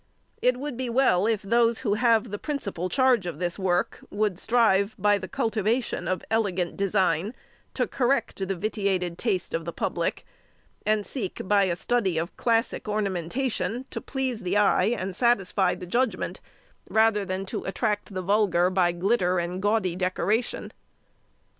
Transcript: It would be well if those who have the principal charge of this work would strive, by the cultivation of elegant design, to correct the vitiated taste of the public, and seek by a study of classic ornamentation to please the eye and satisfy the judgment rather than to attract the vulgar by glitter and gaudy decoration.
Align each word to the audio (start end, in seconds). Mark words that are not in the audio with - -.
It 0.41 0.57
would 0.57 0.77
be 0.77 0.89
well 0.89 1.27
if 1.27 1.43
those 1.43 1.81
who 1.81 1.93
have 1.93 2.31
the 2.31 2.39
principal 2.39 2.89
charge 2.89 3.27
of 3.27 3.37
this 3.37 3.59
work 3.59 3.99
would 4.09 4.39
strive, 4.39 4.95
by 4.97 5.19
the 5.19 5.27
cultivation 5.27 6.07
of 6.07 6.23
elegant 6.31 6.75
design, 6.75 7.35
to 7.75 7.85
correct 7.85 8.37
the 8.47 8.55
vitiated 8.55 9.19
taste 9.19 9.53
of 9.53 9.63
the 9.63 9.71
public, 9.71 10.25
and 10.87 11.05
seek 11.05 11.47
by 11.47 11.65
a 11.65 11.75
study 11.75 12.17
of 12.17 12.35
classic 12.35 12.89
ornamentation 12.89 13.85
to 13.91 14.01
please 14.01 14.41
the 14.41 14.57
eye 14.57 14.85
and 14.85 15.15
satisfy 15.15 15.75
the 15.75 15.85
judgment 15.85 16.39
rather 16.89 17.23
than 17.23 17.45
to 17.45 17.63
attract 17.65 18.11
the 18.11 18.23
vulgar 18.23 18.71
by 18.71 18.91
glitter 18.91 19.37
and 19.37 19.61
gaudy 19.61 19.95
decoration. 19.95 20.73